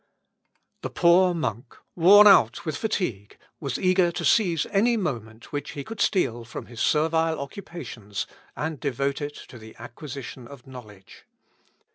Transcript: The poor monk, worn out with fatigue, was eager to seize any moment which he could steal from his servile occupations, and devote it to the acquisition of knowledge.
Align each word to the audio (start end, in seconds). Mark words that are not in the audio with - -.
The 0.81 0.89
poor 0.89 1.35
monk, 1.35 1.77
worn 1.95 2.25
out 2.25 2.65
with 2.65 2.75
fatigue, 2.75 3.37
was 3.59 3.77
eager 3.77 4.11
to 4.13 4.25
seize 4.25 4.65
any 4.71 4.97
moment 4.97 5.51
which 5.51 5.73
he 5.73 5.83
could 5.83 6.01
steal 6.01 6.43
from 6.43 6.65
his 6.65 6.79
servile 6.81 7.39
occupations, 7.39 8.25
and 8.55 8.79
devote 8.79 9.21
it 9.21 9.35
to 9.49 9.59
the 9.59 9.75
acquisition 9.77 10.47
of 10.47 10.65
knowledge. 10.65 11.27